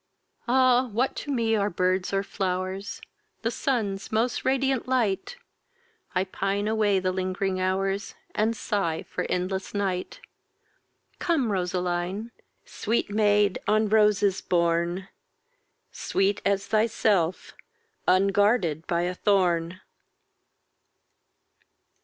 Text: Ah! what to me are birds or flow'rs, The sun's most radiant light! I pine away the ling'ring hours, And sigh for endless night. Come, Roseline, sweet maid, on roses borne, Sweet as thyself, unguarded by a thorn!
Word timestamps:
Ah! 0.47 0.87
what 0.87 1.15
to 1.17 1.31
me 1.31 1.55
are 1.55 1.69
birds 1.69 2.11
or 2.11 2.23
flow'rs, 2.23 3.01
The 3.43 3.51
sun's 3.51 4.11
most 4.11 4.43
radiant 4.43 4.87
light! 4.87 5.35
I 6.15 6.23
pine 6.23 6.67
away 6.67 6.97
the 6.97 7.11
ling'ring 7.11 7.59
hours, 7.61 8.15
And 8.33 8.57
sigh 8.57 9.03
for 9.03 9.25
endless 9.29 9.75
night. 9.75 10.19
Come, 11.19 11.51
Roseline, 11.51 12.31
sweet 12.65 13.11
maid, 13.11 13.59
on 13.67 13.89
roses 13.89 14.41
borne, 14.41 15.07
Sweet 15.91 16.41
as 16.43 16.65
thyself, 16.65 17.53
unguarded 18.07 18.87
by 18.87 19.01
a 19.03 19.13
thorn! 19.13 19.81